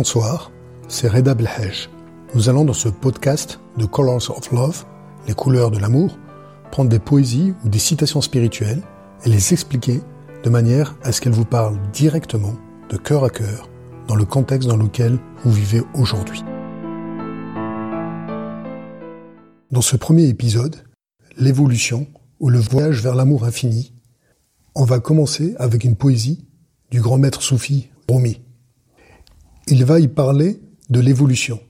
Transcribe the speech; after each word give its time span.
Bonsoir, 0.00 0.52
c'est 0.86 1.08
Reda 1.08 1.34
Belhej. 1.34 1.90
Nous 2.32 2.48
allons 2.48 2.64
dans 2.64 2.72
ce 2.72 2.88
podcast 2.88 3.58
de 3.76 3.84
Colors 3.84 4.30
of 4.30 4.52
Love, 4.52 4.84
les 5.26 5.34
couleurs 5.34 5.72
de 5.72 5.80
l'amour, 5.80 6.16
prendre 6.70 6.88
des 6.88 7.00
poésies 7.00 7.52
ou 7.64 7.68
des 7.68 7.80
citations 7.80 8.20
spirituelles 8.20 8.80
et 9.24 9.28
les 9.28 9.52
expliquer 9.52 10.00
de 10.44 10.50
manière 10.50 10.94
à 11.02 11.10
ce 11.10 11.20
qu'elles 11.20 11.32
vous 11.32 11.44
parlent 11.44 11.80
directement, 11.92 12.54
de 12.90 12.96
cœur 12.96 13.24
à 13.24 13.28
cœur, 13.28 13.68
dans 14.06 14.14
le 14.14 14.24
contexte 14.24 14.68
dans 14.68 14.76
lequel 14.76 15.18
vous 15.42 15.50
vivez 15.50 15.82
aujourd'hui. 15.94 16.44
Dans 19.72 19.82
ce 19.82 19.96
premier 19.96 20.28
épisode, 20.28 20.76
l'évolution 21.36 22.06
ou 22.38 22.50
le 22.50 22.60
voyage 22.60 23.02
vers 23.02 23.16
l'amour 23.16 23.42
infini, 23.42 23.92
on 24.76 24.84
va 24.84 25.00
commencer 25.00 25.56
avec 25.58 25.82
une 25.82 25.96
poésie 25.96 26.46
du 26.92 27.00
grand 27.00 27.18
maître 27.18 27.42
soufi 27.42 27.90
Rumi. 28.08 28.40
Il 29.70 29.84
va 29.84 30.00
y 30.00 30.08
parler 30.08 30.62
de 30.88 30.98
l'évolution, 30.98 31.60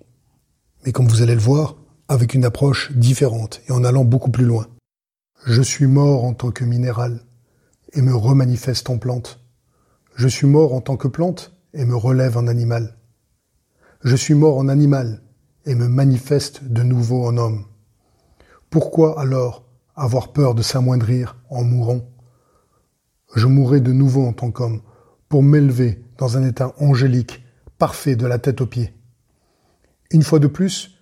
mais 0.87 0.93
comme 0.93 1.09
vous 1.09 1.20
allez 1.20 1.34
le 1.34 1.41
voir, 1.41 1.75
avec 2.07 2.34
une 2.34 2.45
approche 2.45 2.93
différente 2.93 3.61
et 3.69 3.73
en 3.73 3.83
allant 3.83 4.05
beaucoup 4.05 4.30
plus 4.30 4.45
loin. 4.45 4.69
Je 5.47 5.62
suis 5.62 5.88
mort 5.88 6.24
en 6.24 6.33
tant 6.33 6.52
que 6.52 6.65
minéral 6.65 7.24
et 7.95 8.02
me 8.02 8.15
remanifeste 8.15 8.88
en 8.88 8.98
plante. 8.98 9.41
Je 10.15 10.29
suis 10.29 10.47
mort 10.47 10.74
en 10.74 10.80
tant 10.80 10.97
que 10.97 11.09
plante 11.09 11.59
et 11.74 11.84
me 11.84 11.97
relève 11.97 12.37
en 12.37 12.47
animal. 12.47 12.97
Je 14.05 14.15
suis 14.15 14.35
mort 14.35 14.59
en 14.59 14.69
animal 14.69 15.21
et 15.66 15.74
me 15.74 15.88
manifeste 15.88 16.62
de 16.62 16.85
nouveau 16.85 17.27
en 17.27 17.37
homme. 17.37 17.65
Pourquoi 18.71 19.21
alors 19.21 19.65
avoir 19.96 20.33
peur 20.33 20.55
de 20.55 20.62
s'amoindrir 20.62 21.37
en 21.51 21.65
mourant? 21.65 22.09
Je 23.35 23.49
mourrai 23.49 23.80
de 23.80 23.93
nouveau 23.93 24.24
en 24.24 24.33
tant 24.33 24.52
qu'homme 24.52 24.83
pour 25.29 25.43
m'élever 25.43 26.05
dans 26.16 26.37
un 26.37 26.46
état 26.46 26.74
angélique, 26.79 27.43
parfait 27.79 28.16
de 28.16 28.26
la 28.26 28.38
tête 28.38 28.60
aux 28.60 28.66
pieds. 28.66 28.93
Une 30.10 30.23
fois 30.23 30.38
de 30.38 30.46
plus, 30.46 30.98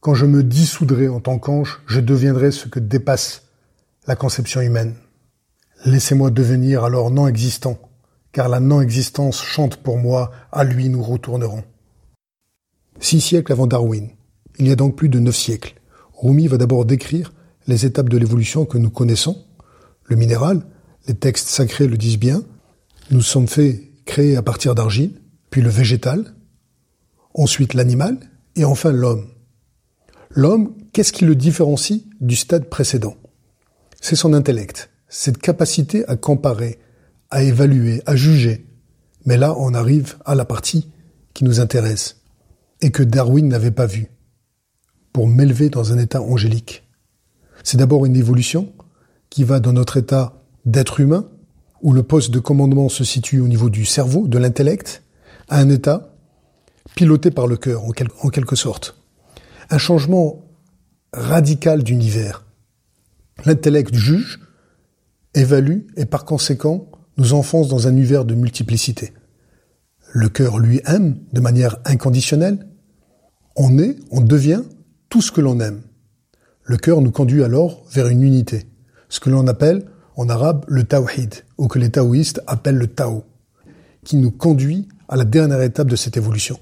quand 0.00 0.14
je 0.14 0.26
me 0.26 0.42
dissoudrai 0.42 1.08
en 1.08 1.20
tant 1.20 1.38
qu'ange, 1.38 1.80
je 1.86 2.00
deviendrai 2.00 2.52
ce 2.52 2.68
que 2.68 2.80
dépasse 2.80 3.42
la 4.06 4.16
conception 4.16 4.60
humaine. 4.60 4.94
Laissez-moi 5.84 6.30
devenir 6.30 6.84
alors 6.84 7.10
non 7.10 7.26
existant, 7.26 7.78
car 8.32 8.48
la 8.48 8.60
non-existence 8.60 9.42
chante 9.42 9.76
pour 9.76 9.98
moi, 9.98 10.30
à 10.52 10.64
lui 10.64 10.88
nous 10.88 11.02
retournerons. 11.02 11.64
Six 13.00 13.20
siècles 13.20 13.52
avant 13.52 13.66
Darwin, 13.66 14.10
il 14.58 14.68
y 14.68 14.72
a 14.72 14.76
donc 14.76 14.96
plus 14.96 15.08
de 15.08 15.18
neuf 15.18 15.36
siècles, 15.36 15.74
Rumi 16.20 16.48
va 16.48 16.58
d'abord 16.58 16.84
décrire 16.84 17.32
les 17.66 17.86
étapes 17.86 18.10
de 18.10 18.18
l'évolution 18.18 18.66
que 18.66 18.76
nous 18.76 18.90
connaissons. 18.90 19.42
Le 20.04 20.16
minéral, 20.16 20.62
les 21.08 21.14
textes 21.14 21.48
sacrés 21.48 21.86
le 21.86 21.96
disent 21.96 22.18
bien, 22.18 22.42
nous 23.10 23.22
sommes 23.22 23.48
faits, 23.48 23.80
créés 24.04 24.36
à 24.36 24.42
partir 24.42 24.74
d'argile, 24.74 25.20
puis 25.50 25.62
le 25.62 25.68
végétal, 25.68 26.34
ensuite 27.34 27.74
l'animal, 27.74 28.18
et 28.56 28.64
enfin 28.64 28.92
l'homme. 28.92 29.28
L'homme, 30.30 30.74
qu'est-ce 30.92 31.12
qui 31.12 31.24
le 31.24 31.34
différencie 31.34 32.02
du 32.20 32.36
stade 32.36 32.68
précédent? 32.68 33.16
C'est 34.00 34.16
son 34.16 34.32
intellect, 34.32 34.90
cette 35.08 35.38
capacité 35.38 36.06
à 36.06 36.16
comparer, 36.16 36.78
à 37.30 37.42
évaluer, 37.42 38.02
à 38.06 38.16
juger. 38.16 38.66
Mais 39.26 39.36
là, 39.36 39.54
on 39.58 39.74
arrive 39.74 40.16
à 40.24 40.34
la 40.34 40.44
partie 40.44 40.90
qui 41.34 41.44
nous 41.44 41.60
intéresse 41.60 42.22
et 42.80 42.90
que 42.90 43.02
Darwin 43.02 43.48
n'avait 43.48 43.70
pas 43.70 43.86
vue 43.86 44.08
pour 45.12 45.26
m'élever 45.26 45.68
dans 45.68 45.92
un 45.92 45.98
état 45.98 46.22
angélique. 46.22 46.88
C'est 47.64 47.76
d'abord 47.76 48.06
une 48.06 48.16
évolution 48.16 48.72
qui 49.28 49.44
va 49.44 49.60
dans 49.60 49.72
notre 49.72 49.96
état 49.96 50.42
d'être 50.64 51.00
humain, 51.00 51.28
où 51.82 51.92
le 51.92 52.02
poste 52.02 52.30
de 52.30 52.38
commandement 52.38 52.88
se 52.88 53.04
situe 53.04 53.40
au 53.40 53.48
niveau 53.48 53.70
du 53.70 53.84
cerveau, 53.84 54.28
de 54.28 54.38
l'intellect, 54.38 55.02
à 55.50 55.58
un 55.58 55.68
état 55.68 56.14
piloté 56.94 57.30
par 57.30 57.46
le 57.46 57.56
cœur, 57.56 57.84
en, 57.84 58.28
quelque 58.30 58.56
sorte. 58.56 58.96
Un 59.68 59.78
changement 59.78 60.46
radical 61.12 61.82
d'univers. 61.82 62.44
L'intellect 63.44 63.94
juge, 63.94 64.40
évalue 65.34 65.80
et 65.96 66.06
par 66.06 66.24
conséquent 66.24 66.90
nous 67.16 67.34
enfonce 67.34 67.68
dans 67.68 67.86
un 67.86 67.92
univers 67.92 68.24
de 68.24 68.34
multiplicité. 68.34 69.12
Le 70.12 70.28
cœur 70.28 70.58
lui 70.58 70.80
aime 70.86 71.18
de 71.32 71.40
manière 71.40 71.76
inconditionnelle. 71.84 72.66
On 73.56 73.78
est, 73.78 73.96
on 74.10 74.20
devient 74.20 74.62
tout 75.08 75.20
ce 75.20 75.30
que 75.30 75.40
l'on 75.40 75.60
aime. 75.60 75.82
Le 76.62 76.76
cœur 76.76 77.00
nous 77.00 77.10
conduit 77.10 77.44
alors 77.44 77.84
vers 77.90 78.08
une 78.08 78.22
unité, 78.22 78.66
ce 79.08 79.20
que 79.20 79.30
l'on 79.30 79.46
appelle 79.46 79.86
en 80.16 80.28
arabe 80.28 80.64
le 80.68 80.84
tawhid, 80.84 81.34
ou 81.58 81.68
que 81.68 81.78
les 81.78 81.90
taoïstes 81.90 82.40
appellent 82.46 82.76
le 82.76 82.86
tao, 82.86 83.24
qui 84.04 84.16
nous 84.16 84.30
conduit 84.30 84.88
à 85.10 85.16
la 85.16 85.24
dernière 85.24 85.60
étape 85.60 85.88
de 85.88 85.96
cette 85.96 86.16
évolution. 86.16 86.58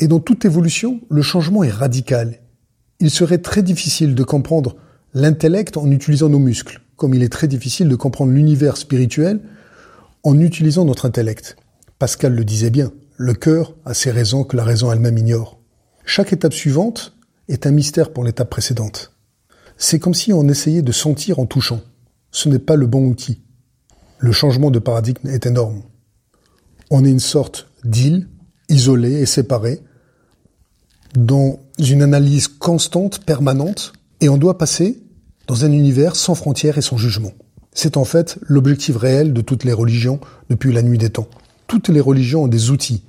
Et 0.00 0.08
dans 0.08 0.18
toute 0.18 0.44
évolution, 0.44 1.00
le 1.08 1.22
changement 1.22 1.62
est 1.62 1.70
radical. 1.70 2.40
Il 2.98 3.08
serait 3.08 3.38
très 3.38 3.62
difficile 3.62 4.16
de 4.16 4.24
comprendre 4.24 4.74
l'intellect 5.14 5.76
en 5.76 5.88
utilisant 5.90 6.28
nos 6.28 6.40
muscles, 6.40 6.80
comme 6.96 7.14
il 7.14 7.22
est 7.22 7.32
très 7.32 7.46
difficile 7.46 7.88
de 7.88 7.94
comprendre 7.94 8.32
l'univers 8.32 8.76
spirituel 8.76 9.40
en 10.24 10.40
utilisant 10.40 10.84
notre 10.84 11.06
intellect. 11.06 11.56
Pascal 12.00 12.34
le 12.34 12.44
disait 12.44 12.70
bien, 12.70 12.92
le 13.16 13.32
cœur 13.32 13.76
a 13.84 13.94
ses 13.94 14.10
raisons 14.10 14.42
que 14.42 14.56
la 14.56 14.64
raison 14.64 14.90
elle-même 14.90 15.18
ignore. 15.18 15.60
Chaque 16.04 16.32
étape 16.32 16.54
suivante 16.54 17.16
est 17.46 17.64
un 17.64 17.70
mystère 17.70 18.12
pour 18.12 18.24
l'étape 18.24 18.50
précédente. 18.50 19.12
C'est 19.76 20.00
comme 20.00 20.14
si 20.14 20.32
on 20.32 20.48
essayait 20.48 20.82
de 20.82 20.92
sentir 20.92 21.38
en 21.38 21.46
touchant. 21.46 21.80
Ce 22.32 22.48
n'est 22.48 22.58
pas 22.58 22.74
le 22.74 22.88
bon 22.88 23.06
outil. 23.06 23.40
Le 24.18 24.32
changement 24.32 24.72
de 24.72 24.80
paradigme 24.80 25.28
est 25.28 25.46
énorme. 25.46 25.82
On 26.94 27.06
est 27.06 27.10
une 27.10 27.20
sorte 27.20 27.68
d'île, 27.84 28.28
isolée 28.68 29.22
et 29.22 29.24
séparée, 29.24 29.80
dans 31.16 31.58
une 31.78 32.02
analyse 32.02 32.48
constante, 32.48 33.24
permanente, 33.24 33.94
et 34.20 34.28
on 34.28 34.36
doit 34.36 34.58
passer 34.58 35.02
dans 35.46 35.64
un 35.64 35.72
univers 35.72 36.16
sans 36.16 36.34
frontières 36.34 36.76
et 36.76 36.82
sans 36.82 36.98
jugement. 36.98 37.32
C'est 37.72 37.96
en 37.96 38.04
fait 38.04 38.38
l'objectif 38.42 38.94
réel 38.94 39.32
de 39.32 39.40
toutes 39.40 39.64
les 39.64 39.72
religions 39.72 40.20
depuis 40.50 40.70
la 40.70 40.82
nuit 40.82 40.98
des 40.98 41.08
temps. 41.08 41.28
Toutes 41.66 41.88
les 41.88 41.98
religions 41.98 42.42
ont 42.42 42.48
des 42.48 42.68
outils. 42.68 43.04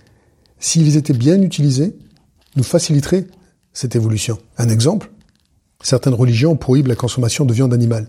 S'ils 0.60 0.96
étaient 0.96 1.12
bien 1.12 1.42
utilisés, 1.42 1.98
nous 2.56 2.64
faciliteraient 2.64 3.28
cette 3.74 3.98
évolution. 3.98 4.38
Un 4.58 4.70
exemple, 4.70 5.12
certaines 5.82 6.14
religions 6.14 6.56
prohibent 6.56 6.88
la 6.88 6.96
consommation 6.96 7.44
de 7.44 7.54
viande 7.54 7.74
animale. 7.74 8.08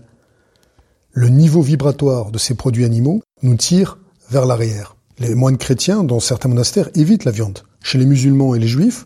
Le 1.11 1.27
niveau 1.27 1.61
vibratoire 1.61 2.31
de 2.31 2.37
ces 2.37 2.55
produits 2.55 2.85
animaux 2.85 3.21
nous 3.43 3.55
tire 3.55 3.97
vers 4.29 4.45
l'arrière. 4.45 4.95
Les 5.17 5.33
moines 5.33 5.57
chrétiens, 5.57 6.03
dans 6.03 6.19
certains 6.19 6.49
monastères, 6.49 6.89
évitent 6.93 7.23
la 7.23 7.31
viande. 7.31 7.59
Chez 7.81 7.97
les 7.97 8.05
musulmans 8.05 8.53
et 8.53 8.59
les 8.59 8.67
juifs, 8.67 9.05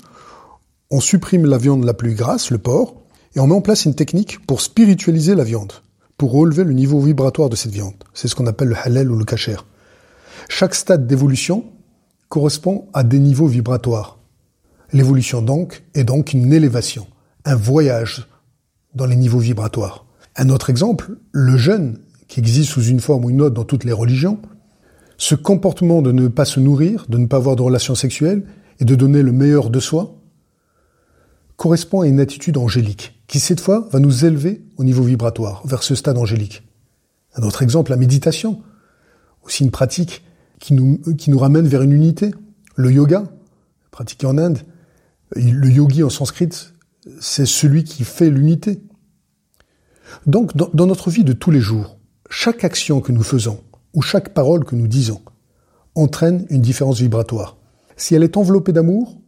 on 0.90 1.00
supprime 1.00 1.46
la 1.46 1.60
viande 1.60 1.84
la 1.84 1.94
plus 1.94 2.16
grasse, 2.16 2.50
le 2.50 2.58
porc, 2.58 2.96
et 3.36 3.40
on 3.40 3.46
met 3.46 3.54
en 3.54 3.62
place 3.62 3.86
une 3.86 3.94
technique 3.94 4.46
pour 4.48 4.62
spiritualiser 4.62 5.36
la 5.36 5.44
viande, 5.44 5.72
pour 6.18 6.32
relever 6.32 6.64
le 6.64 6.74
niveau 6.74 7.00
vibratoire 7.00 7.50
de 7.50 7.56
cette 7.56 7.72
viande. 7.74 7.94
C'est 8.16 8.28
ce 8.28 8.34
qu'on 8.34 8.48
appelle 8.48 8.70
le 8.70 8.76
halal 8.76 9.12
ou 9.12 9.18
le 9.18 9.26
kasher. 9.26 9.58
Chaque 10.48 10.74
stade 10.74 11.06
d'évolution 11.06 11.66
correspond 12.28 12.88
à 12.94 13.04
des 13.04 13.20
niveaux 13.20 13.48
vibratoires. 13.48 14.18
L'évolution 14.92 15.44
donc 15.44 15.84
est 15.94 16.04
donc 16.04 16.34
une 16.34 16.52
élévation, 16.52 17.06
un 17.46 17.56
voyage 17.56 18.28
dans 18.96 19.06
les 19.06 19.16
niveaux 19.16 19.38
vibratoires. 19.40 20.06
Un 20.36 20.50
autre 20.50 20.72
exemple, 20.72 21.18
le 21.32 21.56
jeûne, 21.58 22.00
qui 22.28 22.40
existe 22.40 22.72
sous 22.72 22.84
une 22.84 23.00
forme 23.00 23.26
ou 23.26 23.30
une 23.30 23.42
autre 23.42 23.54
dans 23.54 23.64
toutes 23.64 23.84
les 23.84 23.94
religions, 23.94 24.40
ce 25.20 25.36
comportement 25.36 26.02
de 26.02 26.12
ne 26.12 26.30
pas 26.30 26.46
se 26.46 26.60
nourrir, 26.60 27.06
de 27.10 27.18
ne 27.18 27.28
pas 27.28 27.38
avoir 27.38 27.56
de 27.56 27.62
relations 27.62 27.94
sexuelles 27.94 28.46
et 28.80 28.86
de 28.86 28.96
donner 28.96 29.22
le 29.22 29.34
meilleur 29.34 29.70
de 29.70 29.80
soi, 29.80 30.16
correspond 31.58 32.02
à 32.02 32.08
une 32.08 32.22
attitude 32.22 32.58
angélique, 32.58 33.22
qui 33.28 33.40
cette 33.40 33.60
fois 33.60 33.88
va 33.92 34.00
nous 34.00 34.24
élever 34.24 34.64
au 34.78 34.86
niveau 34.86 35.04
vibratoire, 35.04 35.62
vers 35.68 35.84
ce 35.84 35.94
stade 35.94 36.18
angélique. 36.18 36.64
Un 37.36 37.44
autre 37.44 37.62
exemple, 37.62 37.92
la 37.92 37.98
méditation, 37.98 38.64
aussi 39.44 39.66
une 39.66 39.72
pratique 39.72 40.24
qui 40.60 40.74
nous, 40.74 41.00
qui 41.18 41.30
nous 41.30 41.38
ramène 41.38 41.68
vers 41.68 41.82
une 41.82 41.92
unité. 41.92 42.32
Le 42.76 42.90
yoga, 42.90 43.26
pratiqué 43.92 44.26
en 44.26 44.38
Inde, 44.38 44.60
le 45.36 45.70
yogi 45.70 46.02
en 46.02 46.10
sanskrit, 46.10 46.50
c'est 47.20 47.46
celui 47.46 47.84
qui 47.84 48.06
fait 48.06 48.30
l'unité. 48.30 48.82
Donc, 50.26 50.56
dans, 50.56 50.88
notre 50.88 51.10
vie 51.10 51.26
de 51.26 51.34
tous 51.34 51.52
les 51.52 51.60
jours, 51.60 51.98
chaque 52.30 52.64
action 52.64 53.02
que 53.02 53.12
nous 53.12 53.22
faisons 53.24 53.62
ou 53.94 54.02
chaque 54.02 54.34
parole 54.34 54.66
que 54.66 54.76
nous 54.76 54.88
disons 54.88 55.22
entraîne 55.96 56.46
une 56.50 56.62
différence 56.62 57.00
vibratoire. 57.00 57.58
Si 57.98 58.16
elle 58.16 58.24
est 58.24 58.38
enveloppée 58.38 58.72
d'amour, 58.72 59.20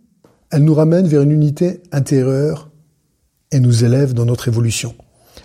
elle 0.52 0.64
nous 0.64 0.74
ramène 0.74 1.08
vers 1.08 1.22
une 1.22 1.32
unité 1.32 1.82
intérieure 1.92 2.70
et 3.52 3.60
nous 3.60 3.84
élève 3.84 4.14
dans 4.14 4.26
notre 4.26 4.48
évolution. 4.48 4.96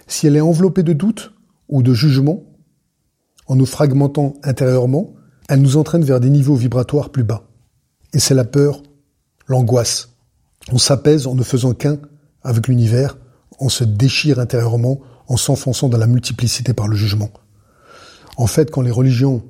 Si 0.06 0.26
elle 0.26 0.36
est 0.36 0.40
enveloppée 0.40 0.82
de 0.82 0.92
doute 0.92 1.32
ou 1.68 1.82
de 1.82 1.92
jugement, 1.92 2.44
en 3.46 3.56
nous 3.56 3.66
fragmentant 3.66 4.34
intérieurement, 4.42 5.14
elle 5.48 5.62
nous 5.62 5.76
entraîne 5.76 6.04
vers 6.04 6.20
des 6.20 6.30
niveaux 6.30 6.54
vibratoires 6.54 7.10
plus 7.10 7.24
bas. 7.24 7.48
Et 8.12 8.19
c'est 8.19 8.34
la 8.34 8.44
peur, 8.44 8.82
l'angoisse, 9.46 10.16
on 10.72 10.78
s'apaise 10.78 11.26
en 11.26 11.34
ne 11.34 11.42
faisant 11.42 11.72
qu'un 11.72 11.98
avec 12.42 12.69
l'univers, 12.69 13.19
on 13.58 13.69
se 13.69 13.84
déchire 13.84 14.38
intérieurement 14.38 15.00
en 15.28 15.36
s'enfonçant 15.36 15.88
dans 15.88 15.98
la 15.98 16.06
multiplicité 16.06 16.72
par 16.72 16.88
le 16.88 16.96
jugement. 16.96 17.30
En 18.36 18.46
fait, 18.46 18.70
quand 18.70 18.82
les 18.82 18.90
religions 18.90 19.42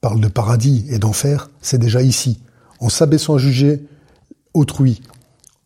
parlent 0.00 0.20
de 0.20 0.28
paradis 0.28 0.86
et 0.88 0.98
d'enfer, 0.98 1.50
c'est 1.60 1.78
déjà 1.78 2.02
ici. 2.02 2.40
en 2.80 2.88
s'abaissant 2.88 3.34
à 3.34 3.38
juger 3.38 3.84
autrui, 4.54 5.02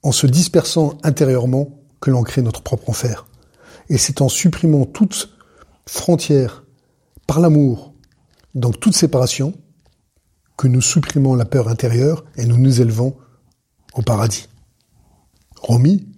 en 0.02 0.10
se 0.10 0.26
dispersant 0.26 0.98
intérieurement 1.04 1.68
que 2.00 2.10
l'on 2.10 2.24
crée 2.24 2.42
notre 2.42 2.62
propre 2.62 2.90
enfer. 2.90 3.26
Et 3.88 3.98
c'est 3.98 4.20
en 4.20 4.28
supprimant 4.28 4.84
toute 4.84 5.30
frontière 5.86 6.64
par 7.28 7.38
l'amour, 7.40 7.94
donc 8.56 8.80
toute 8.80 8.96
séparation, 8.96 9.54
que 10.56 10.66
nous 10.66 10.80
supprimons 10.80 11.34
la 11.34 11.44
peur 11.44 11.68
intérieure 11.68 12.24
et 12.36 12.46
nous 12.46 12.58
nous 12.58 12.80
élevons 12.80 13.16
au 13.94 14.02
paradis. 14.02 14.48
Romi, 15.60 16.08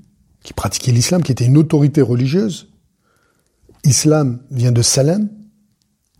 qui 0.42 0.52
pratiquait 0.52 0.92
l'islam, 0.92 1.22
qui 1.22 1.32
était 1.32 1.46
une 1.46 1.58
autorité 1.58 2.02
religieuse, 2.02 2.72
islam 3.84 4.40
vient 4.50 4.72
de 4.72 4.82
salam, 4.82 5.28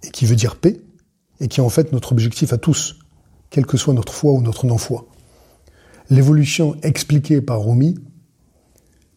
et 0.06 0.10
qui 0.10 0.26
veut 0.26 0.36
dire 0.36 0.56
paix, 0.56 0.80
et 1.40 1.48
qui 1.48 1.60
est 1.60 1.62
en 1.62 1.68
fait 1.68 1.92
notre 1.92 2.12
objectif 2.12 2.52
à 2.52 2.58
tous, 2.58 2.98
quelle 3.50 3.66
que 3.66 3.76
soit 3.76 3.94
notre 3.94 4.12
foi 4.12 4.32
ou 4.32 4.40
notre 4.40 4.66
non-foi. 4.66 5.06
L'évolution 6.08 6.76
expliquée 6.82 7.40
par 7.40 7.64
Rumi, 7.64 7.96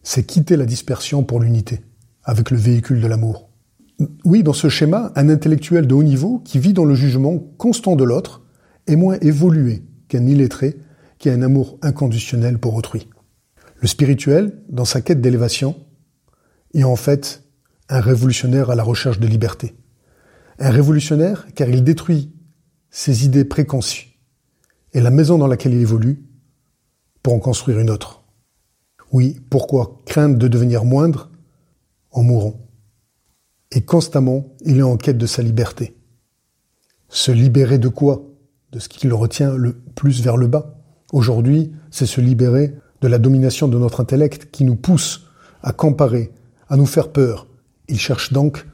c'est 0.03 0.23
quitter 0.23 0.57
la 0.57 0.65
dispersion 0.65 1.23
pour 1.23 1.39
l'unité, 1.39 1.81
avec 2.23 2.51
le 2.51 2.57
véhicule 2.57 3.01
de 3.01 3.07
l'amour. 3.07 3.49
Oui, 4.23 4.43
dans 4.43 4.53
ce 4.53 4.69
schéma, 4.69 5.11
un 5.15 5.29
intellectuel 5.29 5.85
de 5.85 5.93
haut 5.93 6.03
niveau 6.03 6.39
qui 6.39 6.57
vit 6.57 6.73
dans 6.73 6.85
le 6.85 6.95
jugement 6.95 7.37
constant 7.57 7.95
de 7.95 8.03
l'autre 8.03 8.43
est 8.87 8.95
moins 8.95 9.17
évolué 9.19 9.83
qu'un 10.07 10.25
illettré 10.25 10.77
qui 11.19 11.29
a 11.29 11.33
un 11.33 11.41
amour 11.41 11.77
inconditionnel 11.81 12.57
pour 12.59 12.75
autrui. 12.75 13.09
Le 13.81 13.87
spirituel, 13.87 14.63
dans 14.69 14.85
sa 14.85 15.01
quête 15.01 15.21
d'élévation, 15.21 15.75
est 16.73 16.83
en 16.83 16.95
fait 16.95 17.43
un 17.89 17.99
révolutionnaire 17.99 18.69
à 18.69 18.75
la 18.75 18.83
recherche 18.83 19.19
de 19.19 19.27
liberté. 19.27 19.75
Un 20.59 20.71
révolutionnaire 20.71 21.47
car 21.55 21.69
il 21.69 21.83
détruit 21.85 22.33
ses 22.89 23.25
idées 23.25 23.45
préconçues 23.45 24.19
et 24.93 24.99
la 24.99 25.09
maison 25.09 25.37
dans 25.37 25.47
laquelle 25.47 25.73
il 25.73 25.81
évolue 25.81 26.25
pour 27.23 27.33
en 27.33 27.39
construire 27.39 27.79
une 27.79 27.89
autre. 27.89 28.23
Oui, 29.11 29.39
pourquoi 29.49 30.01
craindre 30.05 30.37
de 30.37 30.47
devenir 30.49 30.83
moindre 30.83 31.31
en 32.11 32.23
mourant? 32.23 32.67
Et 33.71 33.81
constamment, 33.81 34.53
il 34.65 34.79
est 34.79 34.83
en 34.83 34.97
quête 34.97 35.17
de 35.17 35.25
sa 35.25 35.41
liberté. 35.41 35.95
Se 37.07 37.31
libérer 37.31 37.77
de 37.77 37.87
quoi? 37.87 38.25
De 38.71 38.79
ce 38.79 38.89
qui 38.89 39.07
le 39.07 39.15
retient 39.15 39.55
le 39.55 39.73
plus 39.95 40.21
vers 40.21 40.37
le 40.37 40.47
bas. 40.47 40.81
Aujourd'hui, 41.13 41.71
c'est 41.89 42.05
se 42.05 42.21
libérer 42.21 42.75
de 43.01 43.07
la 43.07 43.17
domination 43.17 43.67
de 43.67 43.77
notre 43.77 44.01
intellect 44.01 44.51
qui 44.51 44.65
nous 44.65 44.75
pousse 44.75 45.25
à 45.63 45.71
comparer, 45.71 46.33
à 46.67 46.75
nous 46.75 46.85
faire 46.85 47.11
peur. 47.11 47.47
Il 47.87 47.99
cherche 47.99 48.33
donc 48.33 48.65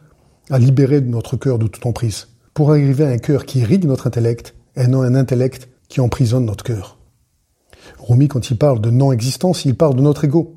à 0.50 0.60
libérer 0.60 1.02
notre 1.02 1.38
cœur 1.38 1.60
de 1.60 1.68
toute 1.68 1.86
emprise, 1.86 2.28
pour 2.54 2.72
arriver 2.72 3.04
à 3.04 3.10
un 3.10 3.18
cœur 3.18 3.46
qui 3.46 3.60
irrigue 3.60 3.86
notre 3.86 4.08
intellect 4.08 4.56
et 4.76 4.88
non 4.88 5.02
un 5.02 5.16
intellect 5.16 5.70
qui 5.90 6.02
emprisonne 6.02 6.46
notre 6.46 6.64
cœur. 6.64 6.98
Rumi, 8.00 8.28
quand 8.28 8.50
il 8.50 8.58
parle 8.58 8.82
de 8.82 8.90
non-existence, 8.90 9.66
il 9.66 9.76
parle 9.76 9.96
de 9.96 10.02
notre 10.02 10.26
ego, 10.26 10.56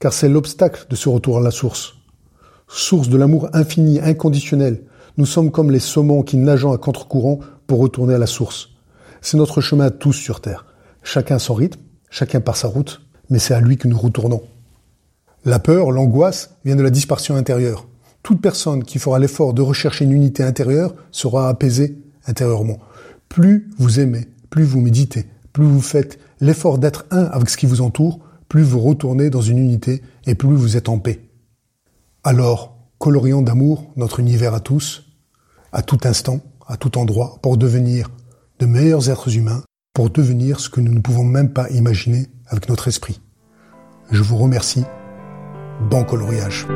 car 0.00 0.12
c'est 0.12 0.28
l'obstacle 0.28 0.86
de 0.88 0.96
ce 0.96 1.08
retour 1.08 1.38
à 1.38 1.40
la 1.40 1.50
source, 1.50 1.94
source 2.68 3.08
de 3.08 3.16
l'amour 3.16 3.48
infini, 3.52 4.00
inconditionnel. 4.00 4.82
Nous 5.16 5.26
sommes 5.26 5.50
comme 5.50 5.70
les 5.70 5.80
saumons 5.80 6.22
qui 6.22 6.36
nageant 6.36 6.72
à 6.72 6.78
contre-courant 6.78 7.40
pour 7.66 7.78
retourner 7.78 8.14
à 8.14 8.18
la 8.18 8.26
source. 8.26 8.70
C'est 9.20 9.36
notre 9.36 9.60
chemin 9.60 9.86
à 9.86 9.90
tous 9.90 10.12
sur 10.12 10.40
Terre, 10.40 10.66
chacun 11.02 11.38
son 11.38 11.54
rythme, 11.54 11.80
chacun 12.10 12.40
par 12.40 12.56
sa 12.56 12.68
route, 12.68 13.00
mais 13.30 13.38
c'est 13.38 13.54
à 13.54 13.60
lui 13.60 13.76
que 13.76 13.88
nous 13.88 13.98
retournons. 13.98 14.42
La 15.44 15.58
peur, 15.58 15.90
l'angoisse 15.90 16.56
vient 16.64 16.76
de 16.76 16.82
la 16.82 16.90
dispersion 16.90 17.36
intérieure. 17.36 17.86
Toute 18.26 18.40
personne 18.40 18.82
qui 18.82 18.98
fera 18.98 19.20
l'effort 19.20 19.54
de 19.54 19.62
rechercher 19.62 20.04
une 20.04 20.10
unité 20.10 20.42
intérieure 20.42 20.96
sera 21.12 21.48
apaisée 21.48 21.96
intérieurement. 22.26 22.80
Plus 23.28 23.70
vous 23.78 24.00
aimez, 24.00 24.26
plus 24.50 24.64
vous 24.64 24.80
méditez, 24.80 25.28
plus 25.52 25.64
vous 25.64 25.80
faites 25.80 26.18
l'effort 26.40 26.78
d'être 26.78 27.06
un 27.12 27.22
avec 27.22 27.48
ce 27.48 27.56
qui 27.56 27.66
vous 27.66 27.82
entoure, 27.82 28.18
plus 28.48 28.64
vous 28.64 28.80
retournez 28.80 29.30
dans 29.30 29.42
une 29.42 29.58
unité 29.58 30.02
et 30.26 30.34
plus 30.34 30.56
vous 30.56 30.76
êtes 30.76 30.88
en 30.88 30.98
paix. 30.98 31.20
Alors, 32.24 32.76
colorions 32.98 33.42
d'amour 33.42 33.92
notre 33.94 34.18
univers 34.18 34.54
à 34.54 34.60
tous, 34.60 35.04
à 35.70 35.82
tout 35.82 36.00
instant, 36.02 36.40
à 36.66 36.76
tout 36.76 36.98
endroit, 36.98 37.38
pour 37.42 37.56
devenir 37.56 38.10
de 38.58 38.66
meilleurs 38.66 39.08
êtres 39.08 39.36
humains, 39.36 39.62
pour 39.94 40.10
devenir 40.10 40.58
ce 40.58 40.68
que 40.68 40.80
nous 40.80 40.92
ne 40.92 41.00
pouvons 41.00 41.22
même 41.22 41.52
pas 41.52 41.70
imaginer 41.70 42.26
avec 42.48 42.68
notre 42.68 42.88
esprit. 42.88 43.20
Je 44.10 44.24
vous 44.24 44.36
remercie. 44.36 44.82
Bon 45.88 46.02
coloriage. 46.02 46.66